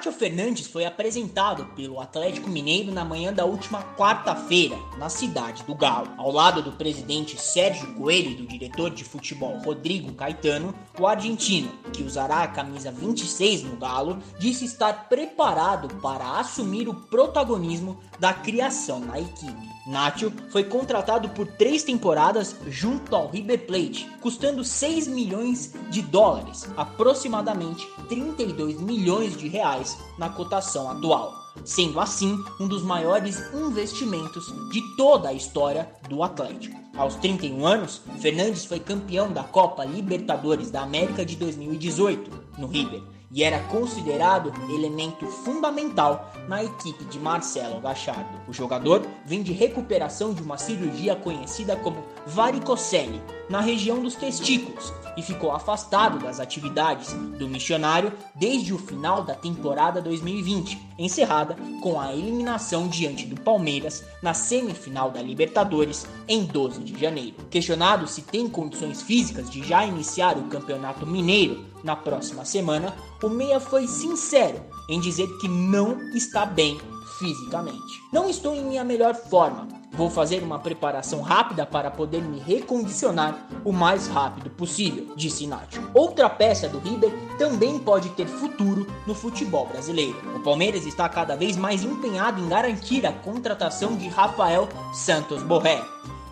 [0.02, 5.76] Nátio Fernandes foi apresentado pelo Atlético Mineiro na manhã da última quarta-feira, na cidade do
[5.76, 6.10] Galo.
[6.18, 11.70] Ao lado do presidente Sérgio Coelho e do diretor de futebol Rodrigo Caetano, o argentino,
[11.92, 18.34] que usará a camisa 26 no Galo, disse estar preparado para assumir o protagonismo da
[18.34, 19.72] criação na equipe.
[19.86, 26.68] Nacho foi contratado por três temporadas junto ao River Plate, custando 6 milhões de dólares,
[26.76, 34.80] aproximadamente 32 milhões de reais na cotação atual, sendo assim um dos maiores investimentos de
[34.96, 36.80] toda a história do Atlético.
[36.96, 43.02] Aos 31 anos, Fernandes foi campeão da Copa Libertadores da América de 2018 no River
[43.32, 48.28] e era considerado elemento fundamental na equipe de Marcelo Gachardo.
[48.46, 54.92] O jogador vem de recuperação de uma cirurgia conhecida como varicocele na região dos testículos
[55.16, 62.00] e ficou afastado das atividades do missionário desde o final da temporada 2020, encerrada com
[62.00, 67.36] a eliminação diante do Palmeiras na semifinal da Libertadores em 12 de janeiro.
[67.50, 73.28] Questionado se tem condições físicas de já iniciar o Campeonato Mineiro na próxima semana, o
[73.28, 76.80] Meia foi sincero em dizer que não está bem
[77.18, 78.00] fisicamente.
[78.12, 83.46] Não estou em minha melhor forma, Vou fazer uma preparação rápida para poder me recondicionar
[83.62, 85.82] o mais rápido possível, disse Nacho.
[85.92, 90.16] Outra peça do River também pode ter futuro no futebol brasileiro.
[90.34, 95.82] O Palmeiras está cada vez mais empenhado em garantir a contratação de Rafael Santos Borré.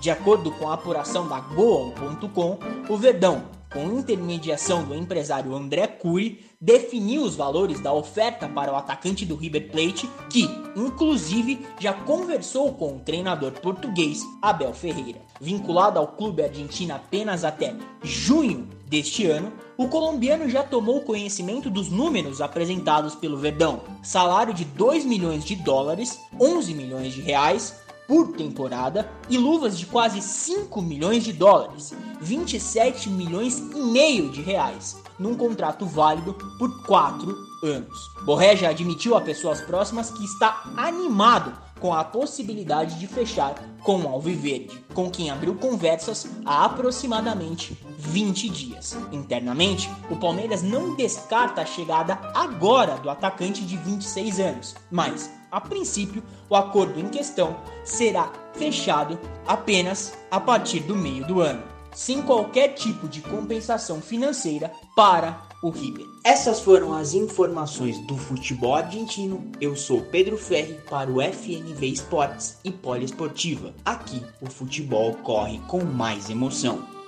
[0.01, 2.59] De acordo com a apuração da Goal.com,
[2.89, 8.77] o Verdão com intermediação do empresário André Cury, definiu os valores da oferta para o
[8.77, 10.47] atacante do River Plate, que,
[10.77, 15.23] inclusive, já conversou com o treinador português Abel Ferreira.
[15.41, 21.89] Vinculado ao clube argentino apenas até junho deste ano, o colombiano já tomou conhecimento dos
[21.89, 28.33] números apresentados pelo Verdão: salário de 2 milhões de dólares, 11 milhões de reais, por
[28.33, 35.01] temporada e luvas de quase 5 milhões de dólares, 27 milhões e meio de reais,
[35.17, 38.11] num contrato válido por 4 anos.
[38.25, 44.01] Borré já admitiu a pessoas próximas que está animado com a possibilidade de fechar com
[44.01, 48.99] o Alviverde, com quem abriu conversas há aproximadamente 20 dias.
[49.13, 55.61] Internamente, o Palmeiras não descarta a chegada agora do atacante de 26 anos, mas a
[55.61, 62.23] princípio, o acordo em questão será fechado apenas a partir do meio do ano, sem
[62.23, 66.07] qualquer tipo de compensação financeira para o River.
[66.25, 69.51] Essas foram as informações do futebol argentino.
[69.61, 73.75] Eu sou Pedro Ferri para o FNV Esportes e Poliesportiva.
[73.85, 77.00] Aqui o futebol corre com mais emoção.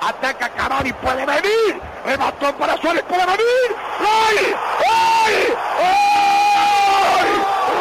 [0.00, 1.80] Ataca Cavani, pode venir.
[2.04, 3.76] Remató para Suárez, puede venir.
[3.98, 4.36] ¡Gol!
[4.78, 5.34] ¡Gol!
[5.78, 7.28] ¡Gol!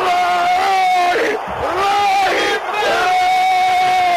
[0.07, 0.29] ¡Gol!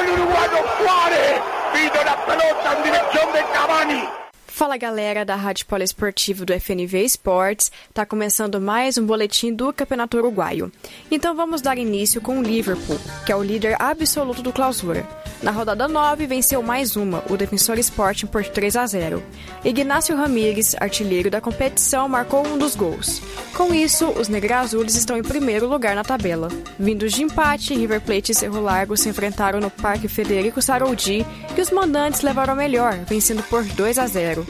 [0.07, 0.15] ¡Gol!
[0.15, 1.41] Uruguayo Suárez.
[1.75, 4.20] Vino la pelota en dirección de Cavani.
[4.61, 10.19] Fala galera da Rádio Poliesportivo do FNV Esportes, tá começando mais um boletim do Campeonato
[10.19, 10.71] Uruguaio.
[11.11, 15.09] Então vamos dar início com o Liverpool, que é o líder absoluto do clausura.
[15.43, 19.23] Na rodada 9, venceu mais uma, o Defensor Sporting por 3 a 0.
[19.65, 23.23] Ignacio Ramírez, artilheiro da competição, marcou um dos gols.
[23.55, 26.51] Com isso, os Negra-Azules estão em primeiro lugar na tabela.
[26.79, 31.25] Vindos de empate, River Plate e Cerro Largo se enfrentaram no Parque Federico Saroldi
[31.57, 34.50] e os mandantes levaram a melhor, vencendo por 2 a 0.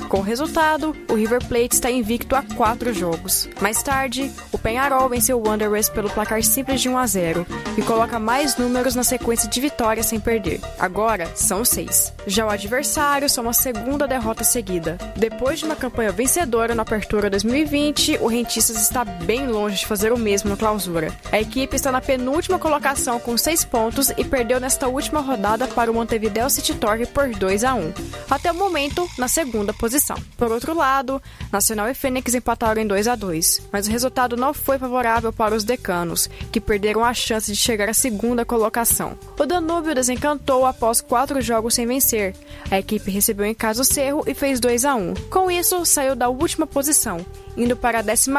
[0.11, 3.47] Com o resultado, o River Plate está invicto a quatro jogos.
[3.61, 7.47] Mais tarde, o Penharol venceu o Wanderers pelo placar simples de 1 a 0
[7.77, 10.59] e coloca mais números na sequência de vitórias sem perder.
[10.77, 12.11] Agora, são seis.
[12.27, 14.97] Já o adversário só uma segunda derrota seguida.
[15.15, 20.11] Depois de uma campanha vencedora na Apertura 2020, o Rentistas está bem longe de fazer
[20.11, 21.15] o mesmo no Clausura.
[21.31, 25.89] A equipe está na penúltima colocação com seis pontos e perdeu nesta última rodada para
[25.89, 27.93] o Montevideo City Torque por 2 a 1.
[28.29, 30.00] Até o momento, na segunda posição.
[30.37, 34.53] Por outro lado, Nacional e Fênix empataram em 2 a 2, mas o resultado não
[34.53, 39.17] foi favorável para os decanos, que perderam a chance de chegar à segunda colocação.
[39.39, 42.35] O Danúbio desencantou após quatro jogos sem vencer.
[42.69, 45.13] A equipe recebeu em casa o Cerro e fez 2 a 1.
[45.29, 47.25] Com isso, saiu da última posição
[47.57, 48.31] indo para a 14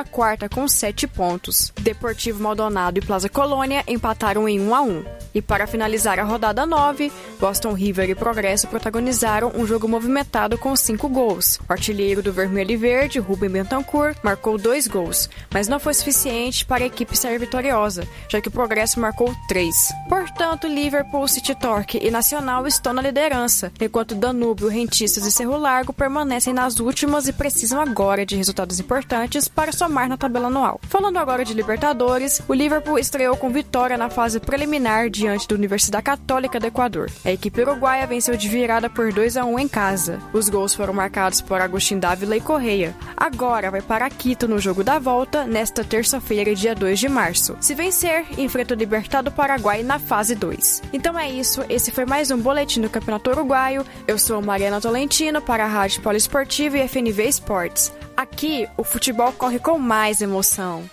[0.48, 1.72] com 7 pontos.
[1.80, 5.04] Deportivo Maldonado e Plaza Colônia empataram em 1 a 1.
[5.34, 10.74] E para finalizar a rodada 9, Boston River e Progresso protagonizaram um jogo movimentado com
[10.74, 11.58] 5 gols.
[11.68, 16.64] O artilheiro do Vermelho e Verde, Ruben Bentancourt, marcou 2 gols, mas não foi suficiente
[16.64, 19.74] para a equipe sair vitoriosa, já que o Progresso marcou 3.
[20.08, 25.92] Portanto, Liverpool, City Torque e Nacional estão na liderança, enquanto Danúbio, Rentistas e Cerro Largo
[25.92, 30.80] permanecem nas últimas e precisam agora de resultados importantes importantes para somar na tabela anual.
[30.88, 36.04] Falando agora de Libertadores, o Liverpool estreou com vitória na fase preliminar diante da Universidade
[36.04, 37.10] Católica do Equador.
[37.24, 40.20] A equipe uruguaia venceu de virada por 2 a 1 em casa.
[40.32, 42.94] Os gols foram marcados por Agostinho Dávila e Correia.
[43.16, 47.56] Agora vai para Quito no jogo da volta, nesta terça-feira, dia 2 de março.
[47.60, 50.82] Se vencer, enfrenta o Libertado Paraguai na fase 2.
[50.92, 53.84] Então é isso, esse foi mais um boletim do Campeonato Uruguaio.
[54.06, 57.92] Eu sou Mariana Tolentino para a Rádio Poliesportiva e FNV Esportes.
[58.16, 60.88] Aqui, o futebol corre com mais emoção.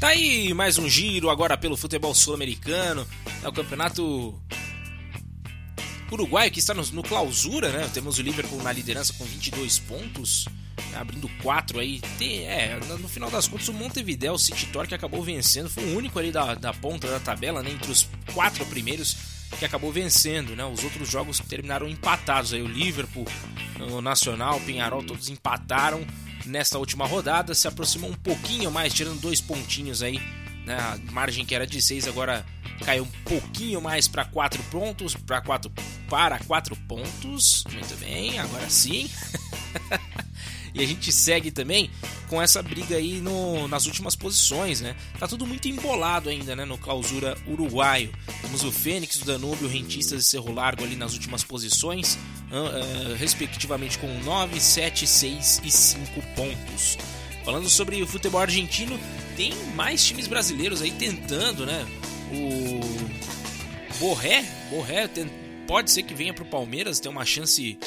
[0.00, 3.06] Tá aí mais um giro agora pelo futebol sul-americano.
[3.42, 4.34] É o campeonato
[6.10, 7.90] uruguaio que está no, no, clausura, né?
[7.92, 10.46] Temos o Liverpool na liderança com 22 pontos,
[10.90, 10.98] né?
[10.98, 12.00] abrindo 4 aí.
[12.18, 16.18] Tem, é, no final das contas, o Montevideo City Torque acabou vencendo, foi o único
[16.18, 17.70] ali da, da ponta da tabela, né?
[17.70, 20.64] Entre os quatro primeiros que acabou vencendo, né?
[20.64, 22.52] Os outros jogos terminaram empatados.
[22.52, 23.26] Aí o Liverpool,
[23.90, 26.06] o Nacional, o Penharol, todos empataram
[26.44, 27.54] nesta última rodada.
[27.54, 30.20] Se aproximou um pouquinho mais, tirando dois pontinhos aí.
[30.64, 30.76] Né?
[30.76, 32.44] A margem que era de seis agora
[32.84, 35.72] caiu um pouquinho mais para quatro pontos, para quatro
[36.08, 37.64] para quatro pontos.
[37.72, 39.10] Muito bem, agora sim.
[40.74, 41.90] E a gente segue também
[42.28, 44.94] com essa briga aí no, nas últimas posições, né?
[45.18, 46.64] Tá tudo muito embolado ainda, né?
[46.64, 48.12] No clausura uruguaio.
[48.42, 52.18] Temos o Fênix, o Danúbio, o Rentistas e Cerro Largo ali nas últimas posições,
[52.50, 56.98] uh, uh, respectivamente com 9, 7, 6 e 5 pontos.
[57.44, 58.98] Falando sobre o futebol argentino,
[59.36, 61.86] tem mais times brasileiros aí tentando, né?
[62.30, 65.30] O Borré, Borré tem...
[65.66, 67.78] pode ser que venha para o Palmeiras, tem uma chance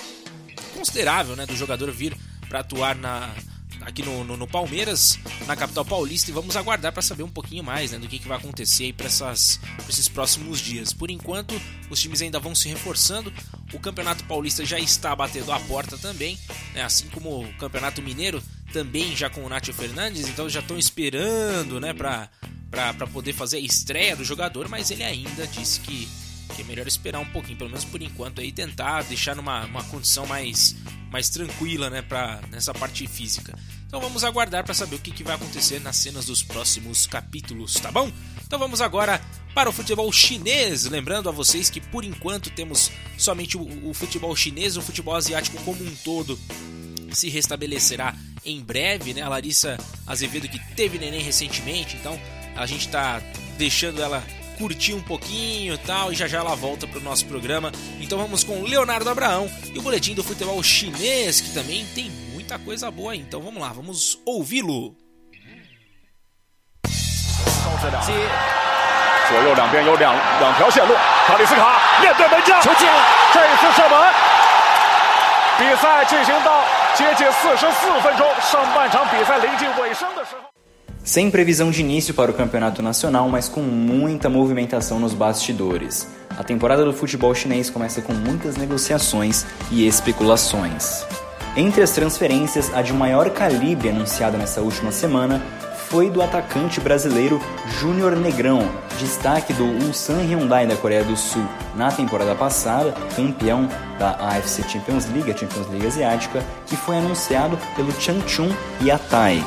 [0.73, 2.17] considerável, né, do jogador vir
[2.51, 3.33] para atuar na,
[3.79, 7.63] aqui no, no, no, Palmeiras, na capital paulista, e vamos aguardar para saber um pouquinho
[7.63, 10.91] mais né, do que, que vai acontecer para esses próximos dias.
[10.91, 11.59] Por enquanto,
[11.89, 13.31] os times ainda vão se reforçando,
[13.73, 16.37] o Campeonato Paulista já está batendo a porta também,
[16.73, 20.77] né, assim como o Campeonato Mineiro também já com o Nacho Fernandes, então já estão
[20.77, 26.09] esperando né, para poder fazer a estreia do jogador, mas ele ainda disse que,
[26.51, 29.83] que é melhor esperar um pouquinho, pelo menos por enquanto, aí tentar deixar numa uma
[29.85, 30.75] condição mais
[31.11, 33.57] mais tranquila, né, para nessa parte física.
[33.85, 37.73] Então vamos aguardar para saber o que, que vai acontecer nas cenas dos próximos capítulos,
[37.73, 38.09] tá bom?
[38.45, 39.21] Então vamos agora
[39.53, 44.33] para o futebol chinês, lembrando a vocês que por enquanto temos somente o, o futebol
[44.33, 46.39] chinês, o futebol asiático como um todo
[47.11, 49.21] se restabelecerá em breve, né?
[49.21, 52.17] A Larissa Azevedo que teve neném recentemente, então
[52.55, 53.21] a gente está
[53.57, 54.23] deixando ela
[54.60, 57.72] curtir um pouquinho e tal, e já já ela volta para o nosso programa.
[58.00, 62.58] Então vamos com Leonardo Abraão e o boletim do futebol chinês, que também tem muita
[62.58, 63.20] coisa boa aí.
[63.20, 64.94] Então vamos lá, vamos ouvi-lo.
[69.28, 70.94] 左右两边有两两条线路，
[71.26, 72.94] 卡里斯卡面对门将，球进了，
[73.34, 73.98] 这一次射门。
[75.58, 76.62] 比赛进行到
[76.94, 80.48] 接近四十四分钟，上半场比赛临近尾声的时候。
[81.03, 86.07] sem previsão de início para o campeonato nacional, mas com muita movimentação nos bastidores.
[86.37, 91.05] A temporada do futebol chinês começa com muitas negociações e especulações.
[91.55, 95.41] Entre as transferências, a de maior calibre anunciada nessa última semana
[95.89, 97.41] foi do atacante brasileiro
[97.79, 101.43] Júnior Negrão, destaque do Ulsan Hyundai da Coreia do Sul
[101.75, 103.67] na temporada passada, campeão
[103.99, 108.49] da AFC Champions League, a Champions League Asiática, que foi anunciado pelo Changchun
[108.81, 109.43] Yatai.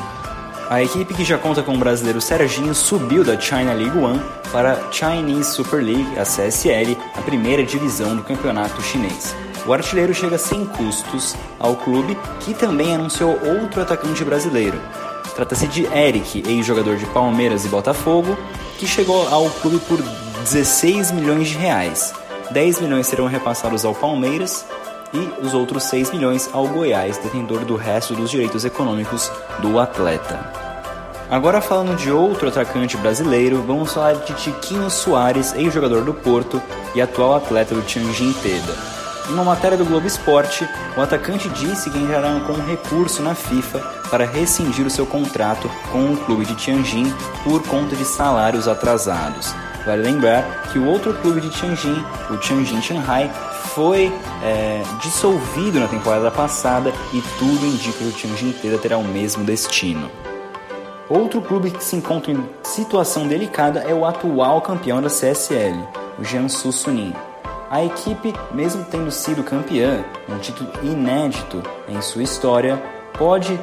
[0.67, 4.19] A equipe que já conta com o brasileiro Serginho subiu da China League One
[4.51, 9.35] para a Chinese Super League, a CSL, a primeira divisão do campeonato chinês.
[9.67, 14.81] O artilheiro chega sem custos ao clube, que também anunciou outro atacante brasileiro.
[15.35, 18.35] Trata-se de Eric, ex-jogador de Palmeiras e Botafogo,
[18.79, 22.11] que chegou ao clube por 16 milhões de reais.
[22.49, 24.65] 10 milhões serão repassados ao Palmeiras
[25.13, 30.65] e os outros 6 milhões ao Goiás, detentor do resto dos direitos econômicos do atleta.
[31.29, 36.61] Agora falando de outro atacante brasileiro, vamos falar de Tiquinho Soares, ex-jogador do Porto
[36.93, 38.75] e atual atleta do Tianjin Teda.
[39.27, 43.33] Em uma matéria do Globo Esporte, o atacante disse que entrará com um recurso na
[43.33, 43.79] FIFA
[44.11, 47.11] para rescindir o seu contrato com o clube de Tianjin
[47.43, 49.51] por conta de salários atrasados.
[49.85, 53.31] Vale lembrar que o outro clube de Tianjin, o Tianjin Shanghai,
[53.75, 54.11] foi
[54.43, 59.43] é, dissolvido na temporada passada e tudo indica que o Tianjin inteira terá o mesmo
[59.43, 60.09] destino.
[61.07, 65.77] Outro clube que se encontra em situação delicada é o atual campeão da CSL,
[66.17, 67.13] o Jiangsu Suning.
[67.69, 72.81] A equipe, mesmo tendo sido campeã, um título inédito em sua história,
[73.17, 73.59] pode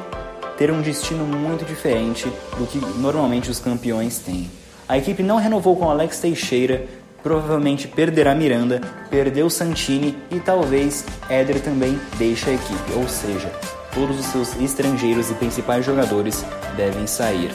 [0.57, 4.49] ter um destino muito diferente do que normalmente os campeões têm.
[4.93, 6.85] A equipe não renovou com Alex Teixeira,
[7.23, 8.79] provavelmente perderá Miranda,
[9.09, 13.51] perdeu Santini e talvez Éder também deixe a equipe, ou seja,
[13.91, 16.45] todos os seus estrangeiros e principais jogadores
[16.77, 17.49] devem sair.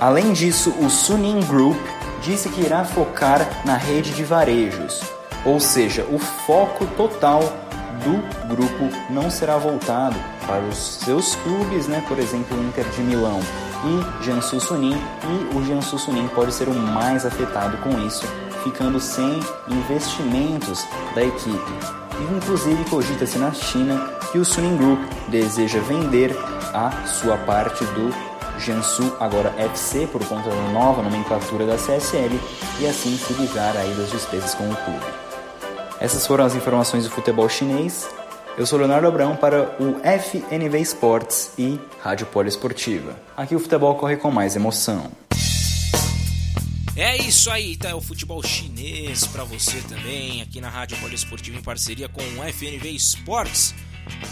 [0.00, 1.76] Além disso, o Suning Group
[2.22, 5.02] disse que irá focar na rede de varejos,
[5.44, 7.42] ou seja, o foco total
[8.02, 12.02] do grupo não será voltado para os seus clubes, né?
[12.08, 13.40] por exemplo, o Inter de Milão
[13.84, 18.26] e Jiangsu Suning, e o Jiangsu Suning pode ser o mais afetado com isso,
[18.62, 21.72] ficando sem investimentos da equipe.
[22.18, 23.98] E, inclusive cogita-se na China
[24.30, 26.36] que o Suning Group deseja vender
[26.72, 32.38] a sua parte do Jiangsu agora FC por conta da nova nomenclatura da CSL
[32.80, 35.04] e assim se livrar aí das despesas com o clube.
[36.00, 38.08] Essas foram as informações do futebol chinês.
[38.56, 43.18] Eu sou Leonardo Abrão para o FNV Esportes e Rádio Poliesportiva.
[43.34, 45.10] Aqui o futebol corre com mais emoção.
[46.94, 47.88] É isso aí, tá?
[47.88, 52.52] É o futebol chinês para você também, aqui na Rádio Poliesportiva em parceria com o
[52.52, 53.74] FNV Esportes.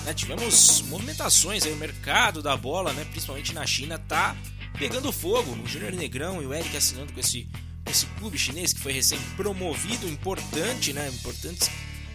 [0.05, 4.37] Né, tivemos movimentações aí, o mercado da bola, né, principalmente na China, tá
[4.79, 5.53] pegando fogo.
[5.53, 7.49] O Júnior Negrão e o Eric assinando com esse,
[7.91, 11.09] esse clube chinês que foi recém-promovido, importante, né?
[11.09, 11.71] Importantes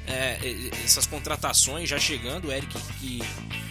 [0.07, 0.37] é,
[0.83, 2.47] essas contratações já chegando.
[2.47, 3.19] O Eric que,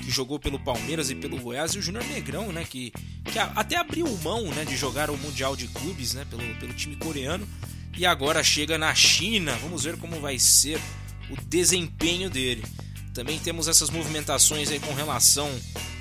[0.02, 2.64] que, jogou pelo Palmeiras e pelo Goiás, e o Júnior Negrão, né?
[2.68, 2.92] Que,
[3.24, 6.96] que até abriu mão né, de jogar o Mundial de Clubes né, pelo, pelo time
[6.96, 7.48] coreano
[7.96, 9.56] e agora chega na China.
[9.62, 10.80] Vamos ver como vai ser
[11.30, 12.64] o desempenho dele.
[13.12, 15.48] Também temos essas movimentações aí com relação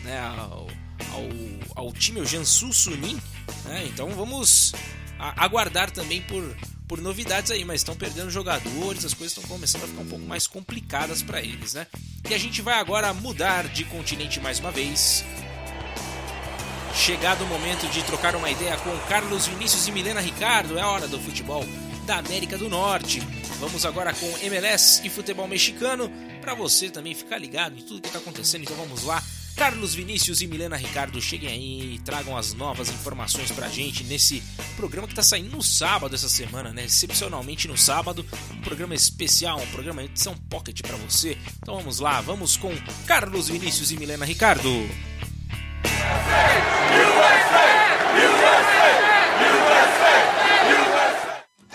[0.04, 0.68] né, ao,
[1.12, 3.20] ao, ao time, o Jansu Sunin.
[3.66, 3.86] Né?
[3.88, 4.74] Então vamos
[5.18, 6.44] aguardar também por,
[6.94, 10.26] por novidades aí, mas estão perdendo jogadores, as coisas estão começando a ficar um pouco
[10.26, 11.88] mais complicadas para eles, né?
[12.30, 15.26] E a gente vai agora mudar de continente mais uma vez.
[16.94, 21.08] Chegado o momento de trocar uma ideia com Carlos Vinícius e Milena Ricardo, é hora
[21.08, 21.66] do futebol
[22.06, 23.22] da América do Norte.
[23.60, 28.08] Vamos agora com MLS e futebol mexicano para você também ficar ligado em tudo que
[28.08, 28.66] está acontecendo.
[28.66, 29.20] Então vamos lá.
[29.56, 34.42] Carlos Vinícius e Milena Ricardo, cheguem aí e tragam as novas informações pra gente nesse
[34.76, 36.86] programa que tá saindo no sábado essa semana, né?
[36.86, 41.38] Excepcionalmente no sábado, um programa especial, um programa edição pocket para você.
[41.58, 42.72] Então vamos lá, vamos com
[43.06, 44.70] Carlos Vinícius e Milena Ricardo.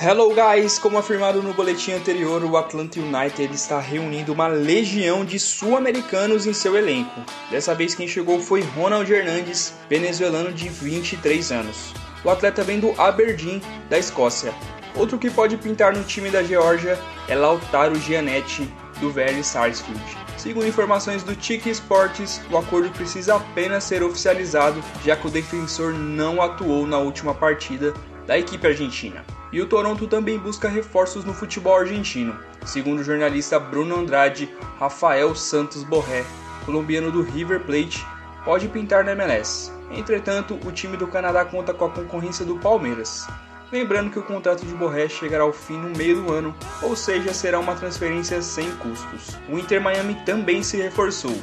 [0.00, 0.78] Hello guys!
[0.78, 6.52] Como afirmado no boletim anterior, o Atlanta United está reunindo uma legião de sul-americanos em
[6.52, 7.20] seu elenco.
[7.50, 11.92] Dessa vez quem chegou foi Ronald Hernandes, venezuelano de 23 anos.
[12.24, 14.54] O atleta vem do Aberdeen, da Escócia.
[14.94, 16.96] Outro que pode pintar no time da Geórgia
[17.26, 20.00] é Lautaro Gianetti, do Vélez Sarsfield.
[20.36, 25.92] Segundo informações do Tiki Sports, o acordo precisa apenas ser oficializado, já que o defensor
[25.92, 27.92] não atuou na última partida
[28.28, 29.24] da equipe argentina.
[29.50, 32.36] E o Toronto também busca reforços no futebol argentino.
[32.66, 36.26] Segundo o jornalista Bruno Andrade, Rafael Santos Borré,
[36.66, 38.06] colombiano do River Plate,
[38.44, 39.72] pode pintar na MLS.
[39.90, 43.26] Entretanto, o time do Canadá conta com a concorrência do Palmeiras.
[43.72, 47.32] Lembrando que o contrato de Borré chegará ao fim no meio do ano, ou seja,
[47.32, 49.38] será uma transferência sem custos.
[49.48, 51.34] O Inter Miami também se reforçou.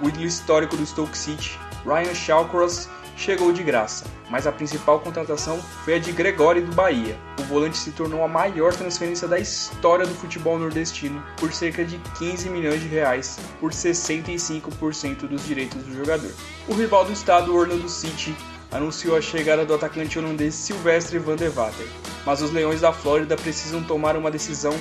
[0.00, 2.88] O ídolo histórico do Stoke City, Ryan Shawcross,
[3.18, 7.18] chegou de graça, mas a principal contratação foi a de Gregori do Bahia.
[7.40, 11.98] O volante se tornou a maior transferência da história do futebol nordestino por cerca de
[12.16, 16.30] 15 milhões de reais por 65% dos direitos do jogador.
[16.68, 18.34] O rival do estado, Orlando City,
[18.70, 21.88] anunciou a chegada do atacante holandês Silvestre van der Vater,
[22.24, 24.74] mas os Leões da Flórida precisam tomar uma decisão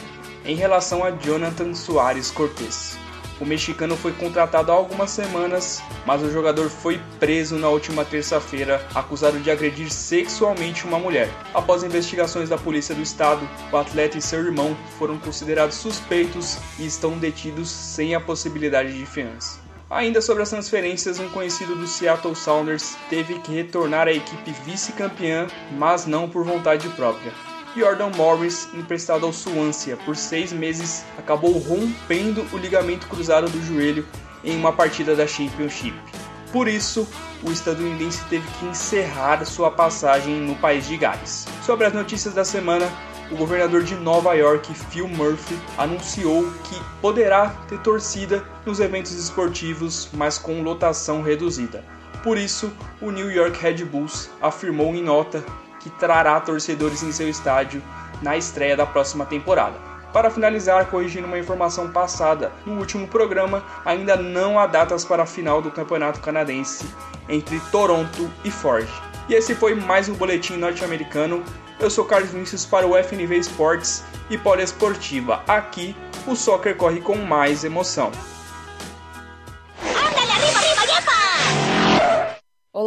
[0.45, 2.97] em relação a Jonathan Soares Cortes.
[3.39, 8.85] O mexicano foi contratado há algumas semanas, mas o jogador foi preso na última terça-feira,
[8.95, 11.29] acusado de agredir sexualmente uma mulher.
[11.53, 16.85] Após investigações da polícia do estado, o atleta e seu irmão foram considerados suspeitos e
[16.87, 19.59] estão detidos sem a possibilidade de fiança.
[19.89, 25.47] Ainda sobre as transferências, um conhecido do Seattle Sounders teve que retornar à equipe vice-campeã,
[25.77, 27.31] mas não por vontade própria.
[27.77, 34.05] Jordan Morris, emprestado ao Swansea por seis meses, acabou rompendo o ligamento cruzado do joelho
[34.43, 35.95] em uma partida da Championship.
[36.51, 37.07] Por isso,
[37.43, 41.45] o estadunidense teve que encerrar sua passagem no país de Gales.
[41.63, 42.91] Sobre as notícias da semana,
[43.29, 50.09] o governador de Nova York, Phil Murphy, anunciou que poderá ter torcida nos eventos esportivos,
[50.13, 51.83] mas com lotação reduzida.
[52.23, 55.43] Por isso, o New York Red Bulls afirmou em nota
[55.87, 57.81] que trará torcedores em seu estádio
[58.21, 59.75] na estreia da próxima temporada.
[60.11, 65.27] Para finalizar, corrigindo uma informação passada no último programa, ainda não há datas para a
[65.27, 66.85] final do Campeonato Canadense
[67.29, 68.91] entre Toronto e Forge.
[69.29, 71.43] E esse foi mais um boletim norte-americano.
[71.79, 75.43] Eu sou Carlos Vinícius para o FNV Esportes e Poliesportiva.
[75.47, 78.11] Aqui o soccer corre com mais emoção.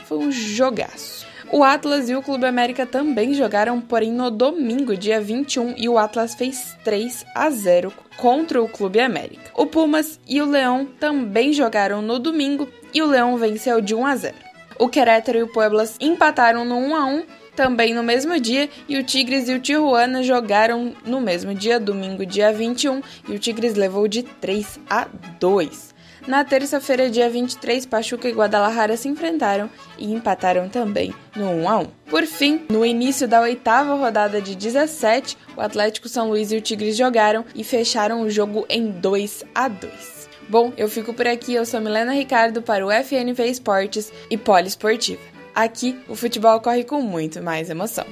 [0.06, 1.27] Foi um jogaço.
[1.50, 5.96] O Atlas e o Clube América também jogaram, porém no domingo, dia 21, e o
[5.96, 9.50] Atlas fez 3 a 0 contra o Clube América.
[9.54, 14.06] O Pumas e o Leão também jogaram no domingo e o Leão venceu de 1
[14.06, 14.34] a 0.
[14.78, 17.22] O Querétaro e o Pueblas empataram no 1 a 1
[17.56, 22.24] também no mesmo dia, e o Tigres e o Tijuana jogaram no mesmo dia, domingo,
[22.24, 25.08] dia 21, e o Tigres levou de 3 a
[25.40, 25.87] 2.
[26.28, 31.78] Na terça-feira, dia 23, Pachuca e Guadalajara se enfrentaram e empataram também no 1 a
[31.78, 31.86] 1.
[32.04, 36.60] Por fim, no início da oitava rodada de 17, o Atlético São Luís e o
[36.60, 40.28] Tigres jogaram e fecharam o jogo em 2 a 2.
[40.50, 41.54] Bom, eu fico por aqui.
[41.54, 45.22] Eu sou Milena Ricardo para o FNV Esportes e Poliesportiva.
[45.54, 48.04] Aqui, o futebol corre com muito mais emoção.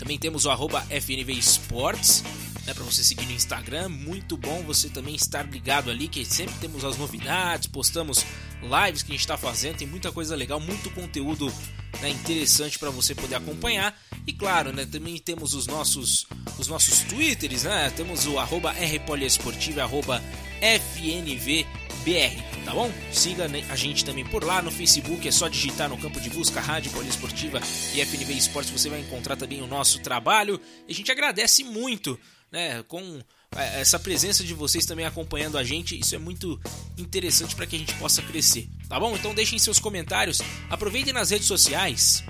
[0.00, 2.24] Também temos o arroba FNV Esportes
[2.66, 3.88] né, para você seguir no Instagram.
[3.88, 8.24] Muito bom você também estar ligado ali, que sempre temos as novidades, postamos
[8.62, 11.52] lives que a gente está fazendo, tem muita coisa legal, muito conteúdo
[12.00, 13.98] né, interessante para você poder acompanhar.
[14.26, 16.26] E claro, né, também temos os nossos
[16.58, 17.90] os nossos twitters, né?
[17.96, 20.22] Temos o arroba rpoliesportiva, arroba
[20.60, 22.92] FNVBR, tá bom?
[23.10, 26.60] Siga a gente também por lá no Facebook, é só digitar no campo de busca
[26.60, 27.60] Rádio Poliesportiva
[27.94, 30.60] e FNV Esportes, você vai encontrar também o nosso trabalho.
[30.86, 32.18] E a gente agradece muito
[32.52, 33.20] né, com
[33.56, 36.60] é, essa presença de vocês também acompanhando a gente, isso é muito
[36.98, 39.16] interessante para que a gente possa crescer, tá bom?
[39.16, 42.22] Então deixem seus comentários, aproveitem nas redes sociais,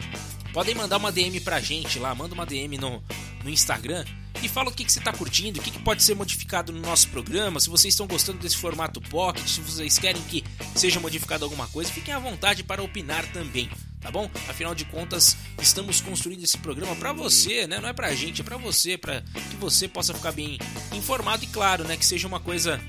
[0.53, 3.03] podem mandar uma DM pra gente lá, manda uma DM no,
[3.43, 4.05] no Instagram
[4.43, 6.81] e fala o que, que você está curtindo, o que, que pode ser modificado no
[6.81, 10.45] nosso programa, se vocês estão gostando desse formato pocket, se vocês querem que
[10.75, 13.69] seja modificado alguma coisa, fiquem à vontade para opinar também
[14.03, 14.29] tá bom?
[14.49, 17.79] Afinal de contas, estamos construindo esse programa para você, né?
[17.81, 20.59] Não é pra gente, é para você, para que você possa ficar bem
[20.93, 22.81] informado e claro, né, que seja uma coisa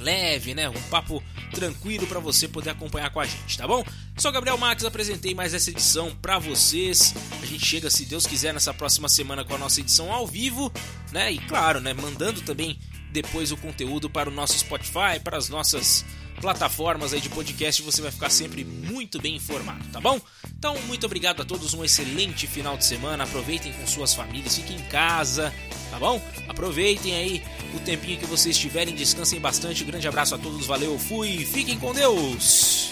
[0.00, 0.68] leve, né?
[0.68, 1.22] Um papo
[1.54, 3.84] tranquilo para você poder acompanhar com a gente, tá bom?
[4.16, 7.14] Sou Gabriel Max, apresentei mais essa edição para vocês.
[7.40, 10.72] A gente chega, se Deus quiser, nessa próxima semana com a nossa edição ao vivo,
[11.12, 11.32] né?
[11.32, 12.78] E claro, né, mandando também
[13.12, 16.04] depois o conteúdo para o nosso Spotify, para as nossas
[16.42, 20.20] plataformas aí de podcast, você vai ficar sempre muito bem informado, tá bom?
[20.58, 23.22] Então, muito obrigado a todos, um excelente final de semana.
[23.22, 25.54] Aproveitem com suas famílias, fiquem em casa,
[25.88, 26.20] tá bom?
[26.48, 29.84] Aproveitem aí o tempinho que vocês tiverem, descansem bastante.
[29.84, 32.91] Grande abraço a todos, valeu, fui, fiquem com Deus!